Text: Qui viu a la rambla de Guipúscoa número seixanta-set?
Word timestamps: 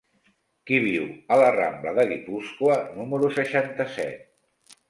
Qui 0.69 0.79
viu 0.85 1.03
a 1.35 1.37
la 1.43 1.51
rambla 1.57 1.93
de 1.99 2.07
Guipúscoa 2.13 2.81
número 2.99 3.33
seixanta-set? 3.39 4.29